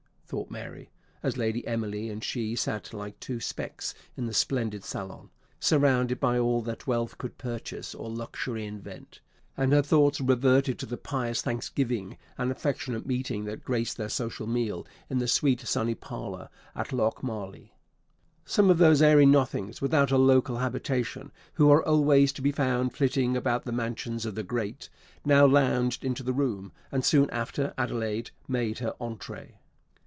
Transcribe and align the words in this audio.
thought 0.33 0.49
Mary, 0.49 0.89
as 1.23 1.35
Lady 1.35 1.67
Emily 1.67 2.07
and 2.09 2.23
she 2.23 2.55
sat 2.55 2.93
like 2.93 3.19
two 3.19 3.41
specks 3.41 3.93
in 4.15 4.27
the 4.27 4.33
splendid 4.33 4.81
saloon, 4.81 5.29
surrounded 5.59 6.21
by 6.21 6.39
all 6.39 6.61
that 6.61 6.87
wealth 6.87 7.17
could 7.17 7.37
purchase 7.37 7.93
or 7.93 8.09
luxury 8.09 8.65
invent; 8.65 9.19
and 9.57 9.73
her 9.73 9.81
thoughts 9.81 10.21
reverted 10.21 10.79
to 10.79 10.85
the 10.85 10.95
pious 10.95 11.41
thanksgiving 11.41 12.17
and 12.37 12.49
affectionate 12.49 13.05
meeting 13.05 13.43
that 13.43 13.61
graced 13.65 13.97
their 13.97 14.07
social 14.07 14.47
meal 14.47 14.87
in 15.09 15.17
the 15.17 15.27
sweet 15.27 15.59
sunny 15.67 15.95
parlour 15.95 16.47
at 16.75 16.93
Lochmarlie. 16.93 17.73
Some 18.45 18.69
of 18.69 18.77
those 18.77 19.01
airy 19.01 19.25
nothings, 19.25 19.81
without 19.81 20.11
a 20.11 20.17
local 20.17 20.59
habitation, 20.59 21.33
who 21.55 21.69
are 21.73 21.85
always 21.85 22.31
to 22.31 22.41
be 22.41 22.53
found 22.53 22.93
flitting 22.93 23.35
about 23.35 23.65
the 23.65 23.73
mansions 23.73 24.25
of 24.25 24.35
the 24.35 24.43
great, 24.43 24.89
now 25.25 25.45
lounged 25.45 26.05
into 26.05 26.23
the 26.23 26.31
room; 26.31 26.71
and 26.89 27.03
soon 27.03 27.29
after 27.31 27.73
Adelaide 27.77 28.31
made 28.47 28.79
her 28.79 28.93
_entrée. 29.01 29.55